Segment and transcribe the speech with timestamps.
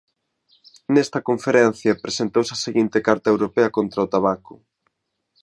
[0.93, 4.53] Nesta Conferencia presentouse a seguinte Carta Europea contra o Tabaco.